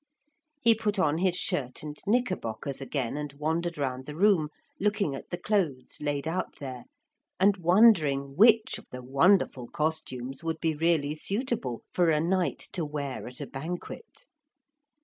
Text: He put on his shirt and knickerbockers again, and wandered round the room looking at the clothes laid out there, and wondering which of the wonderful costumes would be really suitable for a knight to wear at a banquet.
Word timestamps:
He 0.59 0.73
put 0.73 0.97
on 0.97 1.19
his 1.19 1.35
shirt 1.35 1.83
and 1.83 1.95
knickerbockers 2.07 2.81
again, 2.81 3.15
and 3.17 3.33
wandered 3.33 3.77
round 3.77 4.07
the 4.07 4.15
room 4.15 4.49
looking 4.79 5.13
at 5.13 5.29
the 5.29 5.37
clothes 5.37 5.99
laid 6.01 6.27
out 6.27 6.55
there, 6.57 6.85
and 7.39 7.57
wondering 7.57 8.35
which 8.35 8.79
of 8.79 8.87
the 8.89 9.03
wonderful 9.03 9.67
costumes 9.67 10.43
would 10.43 10.59
be 10.59 10.73
really 10.73 11.13
suitable 11.13 11.83
for 11.93 12.09
a 12.09 12.19
knight 12.19 12.67
to 12.73 12.83
wear 12.83 13.27
at 13.27 13.39
a 13.41 13.45
banquet. 13.45 14.25